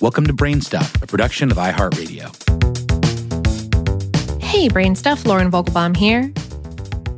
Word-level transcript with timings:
Welcome 0.00 0.26
to 0.28 0.32
Brainstuff, 0.32 1.02
a 1.02 1.06
production 1.06 1.50
of 1.50 1.58
iHeartRadio. 1.58 2.32
Hey, 4.42 4.66
Brainstuff, 4.66 5.26
Lauren 5.26 5.50
Vogelbaum 5.50 5.94
here. 5.94 6.32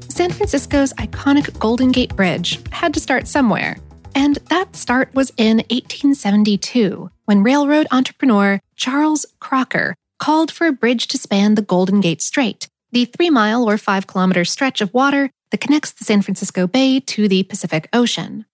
San 0.09 0.33
Francisco's 0.33 0.93
iconic 0.95 1.57
Golden 1.61 1.93
Gate 1.93 2.17
Bridge 2.17 2.59
had 2.73 2.93
to 2.95 2.99
start 2.99 3.29
somewhere. 3.29 3.77
And 4.17 4.39
that 4.49 4.75
start 4.75 5.15
was 5.15 5.31
in 5.37 5.59
1872, 5.59 7.09
when 7.27 7.45
railroad 7.45 7.87
entrepreneur 7.93 8.59
Charles 8.75 9.27
Crocker 9.39 9.95
called 10.19 10.51
for 10.51 10.67
a 10.67 10.73
bridge 10.73 11.07
to 11.09 11.19
span 11.19 11.55
the 11.55 11.63
Golden 11.63 12.01
Gate 12.01 12.21
Strait, 12.21 12.67
the 12.91 13.05
three 13.05 13.31
mile 13.31 13.63
or 13.63 13.79
five 13.79 14.09
kilometer 14.09 14.45
stretch 14.45 14.81
of 14.81 14.93
water 14.93 15.31
that 15.53 15.61
connects 15.61 15.93
the 15.93 16.03
San 16.03 16.21
Francisco 16.21 16.67
Bay 16.67 16.99
to 16.99 17.29
the 17.29 17.45
Pacific 17.45 17.89
Ocean. 17.93 18.45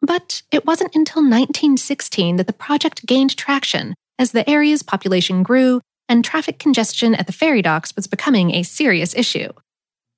But 0.00 0.42
it 0.52 0.66
wasn't 0.66 0.94
until 0.94 1.22
1916 1.22 2.36
that 2.36 2.46
the 2.46 2.52
project 2.52 3.06
gained 3.06 3.36
traction 3.36 3.94
as 4.18 4.32
the 4.32 4.48
area's 4.48 4.82
population 4.82 5.42
grew 5.42 5.80
and 6.08 6.24
traffic 6.24 6.58
congestion 6.58 7.14
at 7.14 7.26
the 7.26 7.32
ferry 7.32 7.62
docks 7.62 7.94
was 7.94 8.06
becoming 8.06 8.54
a 8.54 8.62
serious 8.62 9.14
issue. 9.14 9.52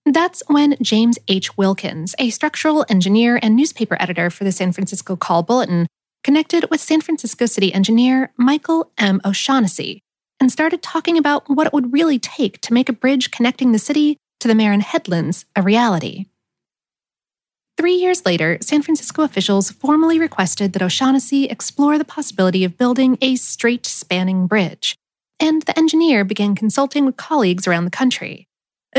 That's 0.06 0.42
when 0.46 0.76
James 0.80 1.18
H. 1.28 1.56
Wilkins, 1.56 2.14
a 2.18 2.30
structural 2.30 2.86
engineer 2.88 3.38
and 3.42 3.54
newspaper 3.54 3.96
editor 4.00 4.30
for 4.30 4.44
the 4.44 4.52
San 4.52 4.72
Francisco 4.72 5.16
Call 5.16 5.42
Bulletin, 5.42 5.86
connected 6.24 6.70
with 6.70 6.80
San 6.80 7.00
Francisco 7.00 7.46
city 7.46 7.72
engineer 7.72 8.32
Michael 8.36 8.90
M. 8.98 9.20
O'Shaughnessy 9.24 10.00
and 10.40 10.50
started 10.50 10.82
talking 10.82 11.18
about 11.18 11.48
what 11.48 11.66
it 11.66 11.72
would 11.72 11.92
really 11.92 12.18
take 12.18 12.60
to 12.62 12.72
make 12.72 12.88
a 12.88 12.94
bridge 12.94 13.30
connecting 13.30 13.72
the 13.72 13.78
city 13.78 14.16
to 14.40 14.48
the 14.48 14.54
Marin 14.54 14.80
Headlands 14.80 15.44
a 15.54 15.62
reality. 15.62 16.26
Three 17.80 17.94
years 17.94 18.26
later, 18.26 18.58
San 18.60 18.82
Francisco 18.82 19.22
officials 19.22 19.70
formally 19.70 20.18
requested 20.18 20.74
that 20.74 20.82
O'Shaughnessy 20.82 21.46
explore 21.46 21.96
the 21.96 22.04
possibility 22.04 22.62
of 22.62 22.76
building 22.76 23.16
a 23.22 23.36
strait 23.36 23.86
spanning 23.86 24.46
bridge, 24.46 24.96
and 25.40 25.62
the 25.62 25.78
engineer 25.78 26.22
began 26.22 26.54
consulting 26.54 27.06
with 27.06 27.16
colleagues 27.16 27.66
around 27.66 27.86
the 27.86 27.90
country. 27.90 28.46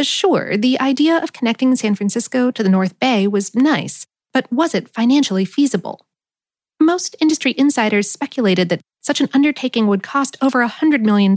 Sure, 0.01 0.57
the 0.57 0.79
idea 0.79 1.21
of 1.21 1.31
connecting 1.31 1.75
San 1.75 1.93
Francisco 1.93 2.49
to 2.49 2.63
the 2.63 2.69
North 2.69 2.99
Bay 2.99 3.27
was 3.27 3.53
nice, 3.53 4.07
but 4.33 4.51
was 4.51 4.73
it 4.73 4.89
financially 4.89 5.45
feasible? 5.45 6.07
Most 6.79 7.15
industry 7.21 7.53
insiders 7.55 8.09
speculated 8.09 8.69
that 8.69 8.81
such 9.01 9.21
an 9.21 9.29
undertaking 9.31 9.85
would 9.85 10.01
cost 10.01 10.37
over 10.41 10.65
$100 10.65 11.01
million. 11.01 11.35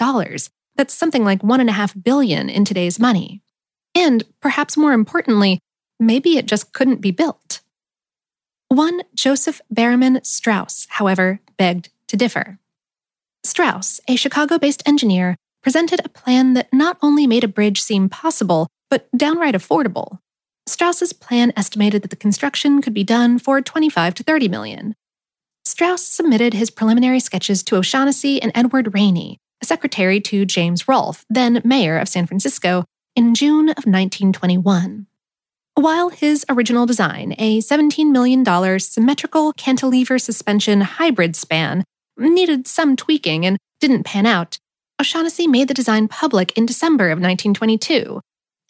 That's 0.77 0.95
something 0.95 1.25
like 1.27 1.43
1.5 1.43 2.03
billion 2.03 2.49
in 2.49 2.65
today's 2.65 2.99
money. 2.99 3.43
And 3.95 4.25
perhaps 4.41 4.79
more 4.79 4.95
importantly, 4.95 5.61
maybe 5.99 6.37
it 6.37 6.47
just 6.47 6.73
couldn't 6.73 7.01
be 7.01 7.11
built. 7.11 7.61
One 8.69 9.03
Joseph 9.15 9.61
Baermann 9.73 10.25
Strauss, 10.25 10.87
however, 10.91 11.41
begged 11.57 11.91
to 12.09 12.17
differ. 12.17 12.59
Strauss, 13.43 14.01
a 14.09 14.17
Chicago 14.17 14.59
based 14.59 14.83
engineer, 14.87 15.37
presented 15.63 16.01
a 16.05 16.09
plan 16.09 16.55
that 16.55 16.73
not 16.73 16.99
only 17.03 17.27
made 17.27 17.45
a 17.45 17.49
bridge 17.49 17.81
seem 17.81 18.09
possible, 18.09 18.69
but 18.91 19.09
downright 19.17 19.55
affordable. 19.55 20.19
Strauss's 20.67 21.13
plan 21.13 21.53
estimated 21.57 22.03
that 22.03 22.09
the 22.09 22.17
construction 22.17 22.81
could 22.81 22.95
be 22.95 23.05
done 23.05 23.39
for 23.39 23.61
25 23.61 24.15
to 24.15 24.23
30 24.23 24.49
million. 24.49 24.95
Strauss 25.65 26.03
submitted 26.03 26.55
his 26.55 26.71
preliminary 26.71 27.21
sketches 27.21 27.63
to 27.63 27.77
O'Shaughnessy 27.77 28.41
and 28.41 28.53
Edward 28.55 28.95
Rainey, 28.95 29.39
a 29.63 29.67
secretary 29.67 30.21
to 30.21 30.45
James 30.45 30.87
Rolph, 30.87 31.25
then 31.31 31.61
mayor 31.65 31.99
of 31.99 32.09
San 32.09 32.27
Francisco, 32.27 32.85
in 33.17 33.35
June 33.35 33.69
of 33.71 33.87
1921. 33.87 35.07
While 35.77 36.11
his 36.11 36.47
original 36.49 36.87
design, 36.87 37.35
a 37.37 37.59
$17 37.59 38.13
million 38.13 38.45
symmetrical 38.79 39.53
cantilever 39.55 40.21
suspension 40.21 40.81
hybrid 40.83 41.35
span, 41.35 41.83
needed 42.17 42.69
some 42.69 42.95
tweaking 42.95 43.45
and 43.45 43.59
didn't 43.81 44.05
pan 44.05 44.25
out, 44.25 44.59
O'Shaughnessy 45.01 45.49
made 45.49 45.67
the 45.67 45.75
design 45.75 46.07
public 46.07 46.57
in 46.57 46.65
December 46.65 47.07
of 47.07 47.19
1922. 47.19 48.21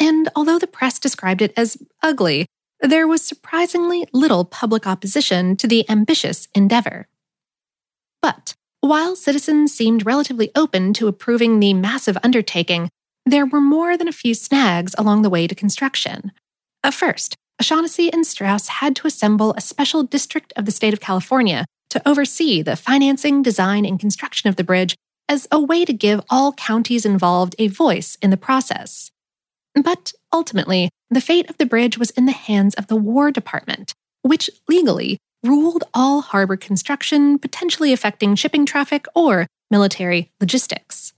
And 0.00 0.30
although 0.34 0.58
the 0.58 0.66
press 0.66 0.98
described 0.98 1.42
it 1.42 1.52
as 1.56 1.76
ugly, 2.02 2.46
there 2.80 3.06
was 3.06 3.22
surprisingly 3.22 4.06
little 4.12 4.44
public 4.46 4.86
opposition 4.86 5.56
to 5.56 5.66
the 5.66 5.88
ambitious 5.90 6.48
endeavor. 6.54 7.06
But 8.22 8.54
while 8.80 9.14
citizens 9.14 9.74
seemed 9.74 10.06
relatively 10.06 10.50
open 10.56 10.94
to 10.94 11.08
approving 11.08 11.60
the 11.60 11.74
massive 11.74 12.16
undertaking, 12.22 12.88
there 13.26 13.46
were 13.46 13.60
more 13.60 13.96
than 13.96 14.08
a 14.08 14.12
few 14.12 14.34
snags 14.34 14.94
along 14.96 15.22
the 15.22 15.30
way 15.30 15.46
to 15.46 15.54
construction. 15.54 16.32
First, 16.92 17.36
O'Shaughnessy 17.60 18.12
and 18.12 18.26
Strauss 18.26 18.68
had 18.68 18.96
to 18.96 19.06
assemble 19.06 19.54
a 19.54 19.60
special 19.60 20.02
district 20.02 20.52
of 20.56 20.64
the 20.64 20.72
state 20.72 20.92
of 20.92 21.00
California 21.00 21.64
to 21.90 22.08
oversee 22.08 22.62
the 22.62 22.76
financing, 22.76 23.42
design, 23.42 23.84
and 23.84 24.00
construction 24.00 24.48
of 24.48 24.56
the 24.56 24.64
bridge 24.64 24.96
as 25.28 25.46
a 25.50 25.60
way 25.60 25.84
to 25.84 25.92
give 25.92 26.20
all 26.28 26.52
counties 26.52 27.06
involved 27.06 27.54
a 27.58 27.68
voice 27.68 28.16
in 28.20 28.30
the 28.30 28.36
process. 28.36 29.10
But 29.74 30.12
ultimately, 30.32 30.90
the 31.10 31.20
fate 31.20 31.48
of 31.48 31.58
the 31.58 31.66
bridge 31.66 31.98
was 31.98 32.10
in 32.10 32.26
the 32.26 32.32
hands 32.32 32.74
of 32.74 32.88
the 32.88 32.96
War 32.96 33.30
Department, 33.30 33.92
which 34.22 34.50
legally 34.68 35.18
ruled 35.42 35.84
all 35.94 36.22
harbor 36.22 36.56
construction 36.56 37.38
potentially 37.38 37.92
affecting 37.92 38.34
shipping 38.34 38.66
traffic 38.66 39.06
or 39.14 39.46
military 39.70 40.32
logistics. 40.40 41.12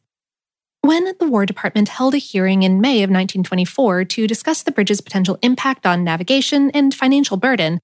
When 0.86 1.16
the 1.18 1.26
War 1.26 1.44
Department 1.46 1.88
held 1.88 2.14
a 2.14 2.18
hearing 2.18 2.62
in 2.62 2.80
May 2.80 3.02
of 3.02 3.10
1924 3.10 4.04
to 4.04 4.28
discuss 4.28 4.62
the 4.62 4.70
bridge's 4.70 5.00
potential 5.00 5.36
impact 5.42 5.84
on 5.84 6.04
navigation 6.04 6.70
and 6.70 6.94
financial 6.94 7.36
burden, 7.36 7.80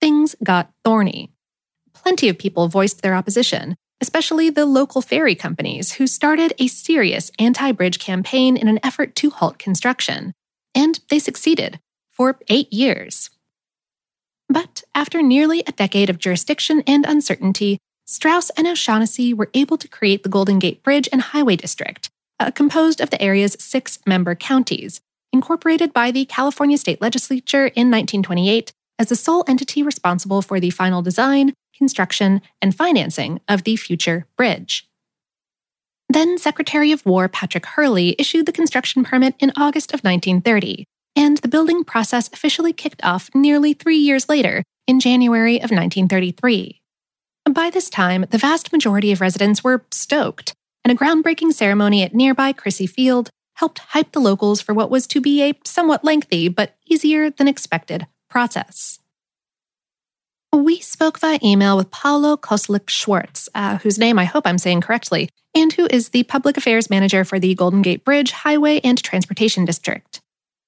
things 0.00 0.36
got 0.44 0.70
thorny. 0.84 1.32
Plenty 1.94 2.28
of 2.28 2.38
people 2.38 2.68
voiced 2.68 3.02
their 3.02 3.16
opposition, 3.16 3.74
especially 4.00 4.50
the 4.50 4.66
local 4.66 5.02
ferry 5.02 5.34
companies, 5.34 5.94
who 5.94 6.06
started 6.06 6.52
a 6.60 6.68
serious 6.68 7.32
anti 7.40 7.72
bridge 7.72 7.98
campaign 7.98 8.56
in 8.56 8.68
an 8.68 8.78
effort 8.84 9.16
to 9.16 9.30
halt 9.30 9.58
construction. 9.58 10.32
And 10.76 11.00
they 11.10 11.18
succeeded 11.18 11.80
for 12.12 12.38
eight 12.46 12.72
years. 12.72 13.30
But 14.48 14.84
after 14.94 15.22
nearly 15.22 15.64
a 15.66 15.72
decade 15.72 16.08
of 16.08 16.18
jurisdiction 16.18 16.84
and 16.86 17.04
uncertainty, 17.04 17.78
Strauss 18.06 18.50
and 18.50 18.68
O'Shaughnessy 18.68 19.34
were 19.34 19.50
able 19.54 19.76
to 19.76 19.88
create 19.88 20.22
the 20.22 20.28
Golden 20.28 20.60
Gate 20.60 20.84
Bridge 20.84 21.08
and 21.10 21.20
Highway 21.20 21.56
District, 21.56 22.10
uh, 22.40 22.50
composed 22.50 23.00
of 23.00 23.10
the 23.10 23.20
area's 23.22 23.56
six 23.58 23.98
member 24.06 24.34
counties, 24.34 25.00
incorporated 25.32 25.92
by 25.92 26.10
the 26.10 26.24
California 26.24 26.78
State 26.78 27.00
Legislature 27.00 27.66
in 27.66 27.90
1928 27.90 28.72
as 28.98 29.08
the 29.08 29.16
sole 29.16 29.44
entity 29.48 29.82
responsible 29.82 30.42
for 30.42 30.60
the 30.60 30.70
final 30.70 31.02
design, 31.02 31.52
construction, 31.76 32.40
and 32.62 32.74
financing 32.74 33.40
of 33.48 33.64
the 33.64 33.76
future 33.76 34.26
bridge. 34.36 34.88
Then 36.08 36.38
Secretary 36.38 36.92
of 36.92 37.04
War 37.04 37.28
Patrick 37.28 37.66
Hurley 37.66 38.14
issued 38.18 38.46
the 38.46 38.52
construction 38.52 39.02
permit 39.04 39.34
in 39.40 39.52
August 39.56 39.92
of 39.92 40.00
1930, 40.04 40.84
and 41.16 41.38
the 41.38 41.48
building 41.48 41.82
process 41.82 42.28
officially 42.32 42.72
kicked 42.72 43.02
off 43.04 43.30
nearly 43.34 43.72
three 43.72 43.96
years 43.96 44.28
later 44.28 44.62
in 44.86 45.00
January 45.00 45.56
of 45.56 45.70
1933. 45.70 46.80
By 47.50 47.70
this 47.70 47.90
time, 47.90 48.26
the 48.30 48.38
vast 48.38 48.72
majority 48.72 49.12
of 49.12 49.20
residents 49.20 49.64
were 49.64 49.84
stoked 49.90 50.54
and 50.84 50.92
a 50.92 51.02
groundbreaking 51.02 51.52
ceremony 51.52 52.02
at 52.02 52.14
nearby 52.14 52.52
Crissy 52.52 52.88
Field 52.88 53.30
helped 53.54 53.78
hype 53.78 54.12
the 54.12 54.20
locals 54.20 54.60
for 54.60 54.74
what 54.74 54.90
was 54.90 55.06
to 55.06 55.20
be 55.20 55.42
a 55.42 55.58
somewhat 55.64 56.04
lengthy 56.04 56.48
but 56.48 56.76
easier 56.86 57.30
than 57.30 57.48
expected 57.48 58.06
process. 58.28 58.98
We 60.52 60.80
spoke 60.80 61.18
via 61.18 61.38
email 61.42 61.76
with 61.76 61.90
Paolo 61.90 62.36
Cosulich 62.36 62.88
Schwartz, 62.88 63.48
uh, 63.54 63.78
whose 63.78 63.98
name 63.98 64.18
I 64.18 64.24
hope 64.24 64.46
I'm 64.46 64.58
saying 64.58 64.82
correctly, 64.82 65.28
and 65.54 65.72
who 65.72 65.88
is 65.90 66.10
the 66.10 66.22
public 66.24 66.56
affairs 66.56 66.88
manager 66.88 67.24
for 67.24 67.40
the 67.40 67.54
Golden 67.54 67.82
Gate 67.82 68.04
Bridge 68.04 68.30
Highway 68.30 68.80
and 68.84 69.02
Transportation 69.02 69.64
District. 69.64 70.20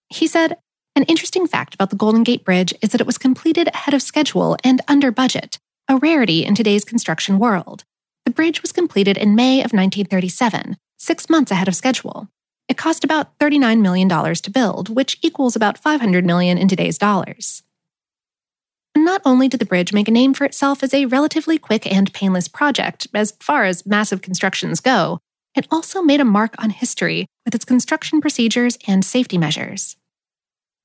He 0.08 0.26
said, 0.26 0.56
An 0.96 1.04
interesting 1.04 1.46
fact 1.46 1.74
about 1.74 1.90
the 1.90 1.96
Golden 1.96 2.24
Gate 2.24 2.44
Bridge 2.44 2.74
is 2.82 2.90
that 2.90 3.00
it 3.00 3.06
was 3.06 3.18
completed 3.18 3.68
ahead 3.68 3.94
of 3.94 4.02
schedule 4.02 4.56
and 4.64 4.80
under 4.88 5.12
budget, 5.12 5.58
a 5.88 5.96
rarity 5.96 6.44
in 6.44 6.56
today's 6.56 6.84
construction 6.84 7.38
world. 7.38 7.84
The 8.26 8.32
bridge 8.32 8.60
was 8.60 8.72
completed 8.72 9.16
in 9.16 9.36
May 9.36 9.60
of 9.60 9.72
1937, 9.72 10.76
six 10.96 11.30
months 11.30 11.52
ahead 11.52 11.68
of 11.68 11.76
schedule. 11.76 12.28
It 12.66 12.76
cost 12.76 13.04
about 13.04 13.38
$39 13.38 13.80
million 13.80 14.08
to 14.08 14.50
build, 14.50 14.88
which 14.88 15.16
equals 15.22 15.54
about 15.54 15.78
500 15.78 16.26
million 16.26 16.58
in 16.58 16.66
today's 16.66 16.98
dollars. 16.98 17.62
Not 18.96 19.22
only 19.24 19.46
did 19.46 19.60
the 19.60 19.64
bridge 19.64 19.92
make 19.92 20.08
a 20.08 20.10
name 20.10 20.34
for 20.34 20.44
itself 20.44 20.82
as 20.82 20.92
a 20.92 21.06
relatively 21.06 21.56
quick 21.56 21.86
and 21.86 22.12
painless 22.12 22.48
project, 22.48 23.06
as 23.14 23.32
far 23.38 23.62
as 23.62 23.86
massive 23.86 24.22
constructions 24.22 24.80
go, 24.80 25.20
it 25.54 25.68
also 25.70 26.02
made 26.02 26.20
a 26.20 26.24
mark 26.24 26.56
on 26.58 26.70
history 26.70 27.28
with 27.44 27.54
its 27.54 27.64
construction 27.64 28.20
procedures 28.20 28.76
and 28.88 29.04
safety 29.04 29.38
measures. 29.38 29.96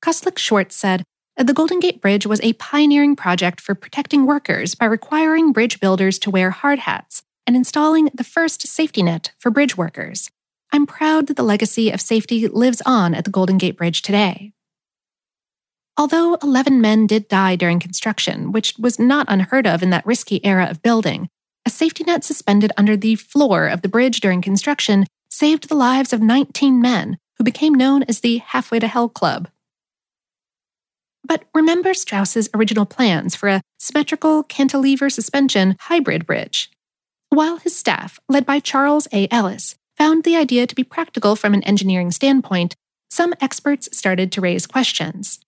Cosulich 0.00 0.38
Schwartz 0.38 0.76
said, 0.76 1.02
the 1.36 1.52
Golden 1.52 1.80
Gate 1.80 2.00
Bridge 2.00 2.24
was 2.24 2.40
a 2.42 2.52
pioneering 2.52 3.16
project 3.16 3.60
for 3.60 3.74
protecting 3.74 4.26
workers 4.26 4.76
by 4.76 4.84
requiring 4.84 5.50
bridge 5.52 5.80
builders 5.80 6.20
to 6.20 6.30
wear 6.30 6.50
hard 6.50 6.78
hats 6.78 7.24
and 7.46 7.56
installing 7.56 8.10
the 8.14 8.24
first 8.24 8.66
safety 8.66 9.02
net 9.02 9.32
for 9.38 9.50
bridge 9.50 9.76
workers. 9.76 10.30
I'm 10.72 10.86
proud 10.86 11.26
that 11.26 11.36
the 11.36 11.42
legacy 11.42 11.90
of 11.90 12.00
safety 12.00 12.48
lives 12.48 12.82
on 12.86 13.14
at 13.14 13.24
the 13.24 13.30
Golden 13.30 13.58
Gate 13.58 13.76
Bridge 13.76 14.02
today. 14.02 14.52
Although 15.98 16.36
11 16.42 16.80
men 16.80 17.06
did 17.06 17.28
die 17.28 17.56
during 17.56 17.78
construction, 17.78 18.50
which 18.50 18.74
was 18.78 18.98
not 18.98 19.26
unheard 19.28 19.66
of 19.66 19.82
in 19.82 19.90
that 19.90 20.06
risky 20.06 20.44
era 20.44 20.66
of 20.70 20.82
building, 20.82 21.28
a 21.66 21.70
safety 21.70 22.02
net 22.04 22.24
suspended 22.24 22.72
under 22.76 22.96
the 22.96 23.14
floor 23.16 23.68
of 23.68 23.82
the 23.82 23.88
bridge 23.88 24.20
during 24.20 24.40
construction 24.40 25.06
saved 25.28 25.68
the 25.68 25.74
lives 25.74 26.12
of 26.12 26.22
19 26.22 26.80
men 26.80 27.18
who 27.36 27.44
became 27.44 27.74
known 27.74 28.02
as 28.04 28.20
the 28.20 28.38
Halfway 28.38 28.78
to 28.78 28.88
Hell 28.88 29.08
Club. 29.08 29.48
But 31.24 31.44
remember 31.54 31.94
Strauss's 31.94 32.48
original 32.54 32.84
plans 32.84 33.36
for 33.36 33.48
a 33.48 33.62
symmetrical 33.78 34.42
cantilever 34.42 35.08
suspension 35.08 35.76
hybrid 35.80 36.26
bridge. 36.26 36.70
While 37.32 37.56
his 37.56 37.74
staff, 37.74 38.20
led 38.28 38.44
by 38.44 38.60
Charles 38.60 39.08
A. 39.10 39.26
Ellis, 39.30 39.74
found 39.96 40.22
the 40.22 40.36
idea 40.36 40.66
to 40.66 40.74
be 40.74 40.84
practical 40.84 41.34
from 41.34 41.54
an 41.54 41.62
engineering 41.62 42.10
standpoint, 42.10 42.74
some 43.08 43.32
experts 43.40 43.88
started 43.96 44.30
to 44.32 44.42
raise 44.42 44.66
questions. 44.66 45.40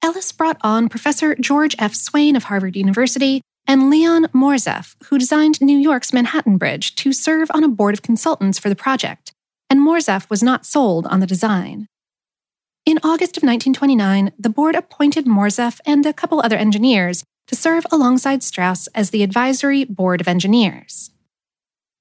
Ellis 0.00 0.32
brought 0.32 0.56
on 0.62 0.88
Professor 0.88 1.34
George 1.34 1.76
F. 1.78 1.94
Swain 1.94 2.36
of 2.36 2.44
Harvard 2.44 2.74
University 2.74 3.42
and 3.66 3.90
Leon 3.90 4.28
Moisseiff, 4.32 4.96
who 5.08 5.18
designed 5.18 5.60
New 5.60 5.76
York's 5.76 6.14
Manhattan 6.14 6.56
Bridge, 6.56 6.94
to 6.94 7.12
serve 7.12 7.50
on 7.52 7.62
a 7.62 7.68
board 7.68 7.92
of 7.92 8.00
consultants 8.00 8.58
for 8.58 8.70
the 8.70 8.74
project, 8.74 9.30
and 9.68 9.80
Moisseiff 9.80 10.30
was 10.30 10.42
not 10.42 10.64
sold 10.64 11.06
on 11.08 11.20
the 11.20 11.26
design. 11.26 11.86
In 12.86 12.96
August 13.04 13.36
of 13.36 13.42
1929, 13.42 14.32
the 14.38 14.48
board 14.48 14.74
appointed 14.74 15.26
Moisseiff 15.26 15.80
and 15.84 16.06
a 16.06 16.14
couple 16.14 16.40
other 16.40 16.56
engineers 16.56 17.24
to 17.48 17.56
serve 17.56 17.84
alongside 17.90 18.42
Strauss 18.42 18.86
as 18.94 19.10
the 19.10 19.22
advisory 19.22 19.84
board 19.84 20.20
of 20.20 20.28
engineers. 20.28 21.10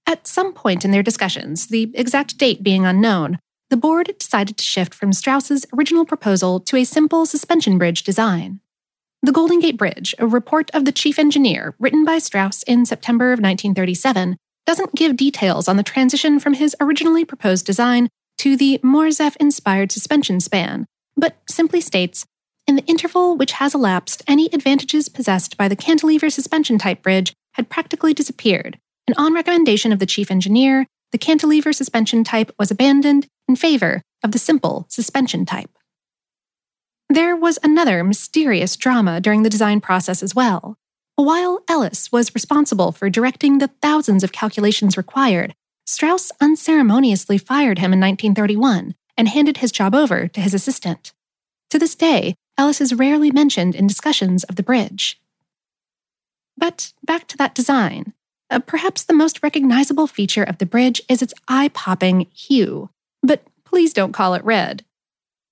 At 0.05 0.27
some 0.27 0.53
point 0.53 0.85
in 0.85 0.91
their 0.91 1.03
discussions, 1.03 1.67
the 1.67 1.91
exact 1.94 2.38
date 2.38 2.63
being 2.63 2.85
unknown, 2.85 3.39
the 3.69 3.77
board 3.77 4.13
decided 4.17 4.57
to 4.57 4.63
shift 4.63 4.94
from 4.94 5.11
Strauss's 5.11 5.65
original 5.73 6.05
proposal 6.05 6.59
to 6.61 6.77
a 6.77 6.85
simple 6.85 7.25
suspension 7.25 7.77
bridge 7.77 8.03
design. 8.03 8.61
The 9.23 9.31
Golden 9.33 9.59
Gate 9.59 9.77
Bridge, 9.77 10.15
a 10.19 10.27
report 10.27 10.69
of 10.73 10.85
the 10.85 10.91
chief 10.91 11.19
engineer 11.19 11.75
written 11.79 12.05
by 12.05 12.19
Strauss 12.19 12.63
in 12.63 12.85
September 12.85 13.33
of 13.33 13.39
1937, 13.39 14.38
doesn't 14.65 14.95
give 14.95 15.17
details 15.17 15.67
on 15.67 15.75
the 15.75 15.83
transition 15.83 16.39
from 16.39 16.53
his 16.53 16.75
originally 16.79 17.25
proposed 17.25 17.65
design 17.65 18.09
to 18.38 18.55
the 18.55 18.79
Moisseiff 18.83 19.35
inspired 19.38 19.91
suspension 19.91 20.39
span, 20.39 20.85
but 21.17 21.38
simply 21.49 21.81
states 21.81 22.25
In 22.68 22.75
the 22.75 22.86
interval 22.86 23.38
which 23.38 23.54
has 23.54 23.74
elapsed, 23.74 24.24
any 24.28 24.48
advantages 24.48 25.08
possessed 25.08 25.56
by 25.56 25.69
the 25.69 25.75
cantilever 25.75 26.30
suspension 26.30 26.78
type 26.78 27.02
bridge 27.02 27.34
had 27.54 27.69
practically 27.69 28.14
disappeared, 28.14 28.78
and 29.08 29.16
on 29.18 29.34
recommendation 29.34 29.94
of 29.94 30.00
the 30.00 30.06
chief 30.06 30.30
engineer, 30.30 30.86
the 31.14 31.18
cantilever 31.18 31.72
suspension 31.72 32.25
type 32.25 32.52
was 32.60 32.69
abandoned 32.69 33.28
in 33.48 33.56
favor 33.56 34.02
of 34.22 34.34
the 34.34 34.40
simple 34.40 34.86
suspension 34.90 35.46
type. 35.46 35.72
There 37.10 37.38
was 37.38 37.58
another 37.64 38.04
mysterious 38.04 38.75
drama 38.75 39.22
during 39.22 39.44
the 39.44 39.50
design 39.50 39.80
process 39.80 40.22
as 40.22 40.36
well. 40.36 40.75
While 41.16 41.62
Ellis 41.69 42.12
was 42.12 42.36
responsible 42.36 42.92
for 42.92 43.10
directing 43.10 43.58
the 43.58 43.69
thousands 43.81 44.25
of 44.25 44.34
calculations 44.34 44.98
required, 44.98 45.56
Strauss 45.86 46.34
unceremoniously 46.42 47.38
fired 47.38 47.80
him 47.80 47.94
in 47.94 48.00
1931 48.02 48.94
and 49.16 49.30
handed 49.30 49.58
his 49.58 49.72
job 49.72 49.96
over 49.96 50.28
to 50.28 50.42
his 50.42 50.54
assistant. 50.54 51.14
To 51.69 51.80
this 51.80 51.96
day, 51.96 52.36
Ellis 52.57 52.81
is 52.81 52.94
rarely 52.94 53.31
mentioned 53.31 53.75
in 53.75 53.88
discussions 53.88 54.44
of 54.45 54.56
the 54.56 54.63
bridge. 54.63 55.19
But 56.57 56.94
back 57.06 57.27
to 57.27 57.38
that 57.38 57.54
design. 57.54 58.13
Uh, 58.50 58.59
perhaps 58.59 59.04
the 59.04 59.13
most 59.13 59.44
recognizable 59.44 60.07
feature 60.07 60.44
of 60.44 60.57
the 60.57 60.65
bridge 60.65 61.01
is 61.09 61.21
its 61.21 61.33
eye 61.48 61.69
popping 61.69 62.27
hue, 62.33 62.89
but 63.21 63.44
please 63.65 63.94
don't 63.94 64.13
call 64.13 64.33
it 64.33 64.44
red. 64.44 64.86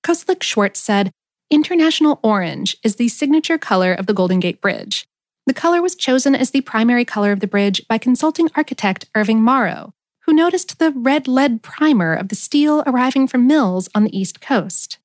Cosulich 0.04 0.44
Schwartz 0.44 0.80
said, 0.80 1.12
International 1.52 2.19
orange 2.24 2.78
is 2.84 2.96
the 2.96 3.07
signature 3.07 3.57
color 3.57 3.94
of 3.94 4.07
the 4.07 4.13
Golden 4.13 4.40
Gate 4.40 4.62
Bridge. 4.62 5.07
The 5.46 5.54
color 5.54 5.81
was 5.81 5.96
chosen 5.96 6.34
as 6.34 6.52
the 6.52 6.62
primary 6.62 7.06
color 7.06 7.31
of 7.31 7.40
the 7.40 7.48
bridge 7.48 7.88
by 7.88 8.00
consulting 8.00 8.50
architect 8.56 9.06
Irving 9.13 9.42
Morrow, 9.42 9.94
who 10.22 10.34
noticed 10.34 10.80
the 10.80 10.92
red 10.92 11.28
lead 11.28 11.62
primer 11.62 12.16
of 12.16 12.30
the 12.30 12.36
steel 12.36 12.81
arriving 12.88 13.28
from 13.28 13.46
mills 13.46 13.90
on 13.94 14.04
the 14.04 14.18
East 14.18 14.42
Coast. 14.42 14.98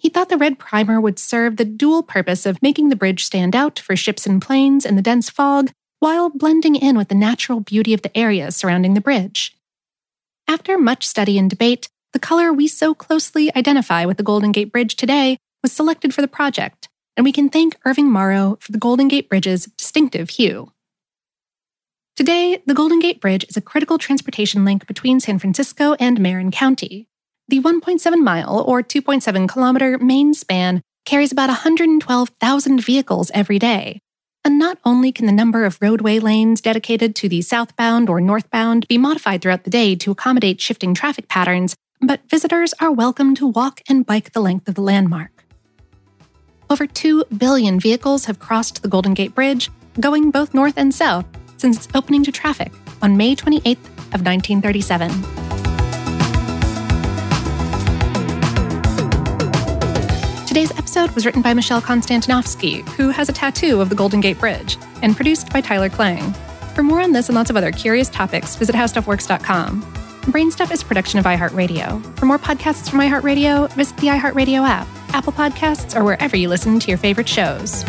He 0.00 0.08
thought 0.08 0.30
the 0.30 0.38
red 0.38 0.58
primer 0.58 0.98
would 0.98 1.18
serve 1.18 1.58
the 1.58 1.64
dual 1.66 2.02
purpose 2.02 2.46
of 2.46 2.62
making 2.62 2.88
the 2.88 2.96
bridge 2.96 3.22
stand 3.22 3.54
out 3.54 3.78
for 3.78 3.94
ships 3.94 4.26
and 4.26 4.40
planes 4.40 4.86
in 4.86 4.96
the 4.96 5.02
dense 5.02 5.28
fog 5.28 5.72
while 5.98 6.30
blending 6.30 6.74
in 6.74 6.96
with 6.96 7.08
the 7.08 7.14
natural 7.14 7.60
beauty 7.60 7.92
of 7.92 8.00
the 8.00 8.16
area 8.16 8.50
surrounding 8.50 8.94
the 8.94 9.02
bridge. 9.02 9.54
After 10.48 10.78
much 10.78 11.06
study 11.06 11.36
and 11.36 11.50
debate, 11.50 11.90
the 12.14 12.18
color 12.18 12.50
we 12.50 12.66
so 12.66 12.94
closely 12.94 13.54
identify 13.54 14.06
with 14.06 14.16
the 14.16 14.22
Golden 14.22 14.52
Gate 14.52 14.72
Bridge 14.72 14.96
today 14.96 15.36
was 15.62 15.70
selected 15.70 16.14
for 16.14 16.22
the 16.22 16.28
project, 16.28 16.88
and 17.14 17.22
we 17.22 17.30
can 17.30 17.50
thank 17.50 17.78
Irving 17.84 18.10
Morrow 18.10 18.56
for 18.58 18.72
the 18.72 18.78
Golden 18.78 19.06
Gate 19.06 19.28
Bridge's 19.28 19.66
distinctive 19.76 20.30
hue. 20.30 20.72
Today, 22.16 22.62
the 22.64 22.74
Golden 22.74 23.00
Gate 23.00 23.20
Bridge 23.20 23.44
is 23.50 23.58
a 23.58 23.60
critical 23.60 23.98
transportation 23.98 24.64
link 24.64 24.86
between 24.86 25.20
San 25.20 25.38
Francisco 25.38 25.94
and 26.00 26.18
Marin 26.18 26.50
County. 26.50 27.09
The 27.50 27.60
1.7 27.60 28.22
mile 28.22 28.60
or 28.64 28.80
2.7 28.80 29.48
kilometer 29.48 29.98
main 29.98 30.34
span 30.34 30.82
carries 31.04 31.32
about 31.32 31.48
112,000 31.48 32.80
vehicles 32.80 33.32
every 33.34 33.58
day. 33.58 33.98
And 34.44 34.56
not 34.56 34.78
only 34.84 35.10
can 35.10 35.26
the 35.26 35.32
number 35.32 35.64
of 35.64 35.76
roadway 35.80 36.20
lanes 36.20 36.60
dedicated 36.60 37.16
to 37.16 37.28
the 37.28 37.42
southbound 37.42 38.08
or 38.08 38.20
northbound 38.20 38.86
be 38.86 38.98
modified 38.98 39.42
throughout 39.42 39.64
the 39.64 39.70
day 39.70 39.96
to 39.96 40.12
accommodate 40.12 40.60
shifting 40.60 40.94
traffic 40.94 41.26
patterns, 41.26 41.74
but 42.00 42.20
visitors 42.30 42.72
are 42.78 42.92
welcome 42.92 43.34
to 43.34 43.48
walk 43.48 43.80
and 43.88 44.06
bike 44.06 44.32
the 44.32 44.40
length 44.40 44.68
of 44.68 44.76
the 44.76 44.82
landmark. 44.82 45.44
Over 46.70 46.86
2 46.86 47.24
billion 47.36 47.80
vehicles 47.80 48.26
have 48.26 48.38
crossed 48.38 48.80
the 48.80 48.88
Golden 48.88 49.12
Gate 49.12 49.34
Bridge, 49.34 49.70
going 49.98 50.30
both 50.30 50.54
north 50.54 50.74
and 50.76 50.94
south, 50.94 51.26
since 51.56 51.78
its 51.78 51.88
opening 51.96 52.22
to 52.22 52.30
traffic 52.30 52.70
on 53.02 53.16
May 53.16 53.34
28th 53.34 53.88
of 54.14 54.22
1937. 54.22 55.39
Today's 60.50 60.76
episode 60.76 61.12
was 61.12 61.24
written 61.24 61.42
by 61.42 61.54
Michelle 61.54 61.80
Konstantinovsky, 61.80 62.84
who 62.96 63.10
has 63.10 63.28
a 63.28 63.32
tattoo 63.32 63.80
of 63.80 63.88
the 63.88 63.94
Golden 63.94 64.20
Gate 64.20 64.40
Bridge, 64.40 64.78
and 65.00 65.14
produced 65.14 65.52
by 65.52 65.60
Tyler 65.60 65.88
Klang. 65.88 66.32
For 66.74 66.82
more 66.82 67.00
on 67.00 67.12
this 67.12 67.28
and 67.28 67.36
lots 67.36 67.50
of 67.50 67.56
other 67.56 67.70
curious 67.70 68.08
topics, 68.08 68.56
visit 68.56 68.74
howstuffworks.com. 68.74 69.80
Brainstuff 70.22 70.72
is 70.72 70.82
a 70.82 70.84
production 70.84 71.20
of 71.20 71.24
iHeartRadio. 71.24 72.18
For 72.18 72.26
more 72.26 72.36
podcasts 72.36 72.90
from 72.90 72.98
iHeartRadio, 72.98 73.72
visit 73.74 73.96
the 73.98 74.08
iHeartRadio 74.08 74.68
app, 74.68 74.88
Apple 75.14 75.32
Podcasts, 75.32 75.96
or 75.96 76.02
wherever 76.02 76.36
you 76.36 76.48
listen 76.48 76.80
to 76.80 76.88
your 76.88 76.98
favorite 76.98 77.28
shows. 77.28 77.84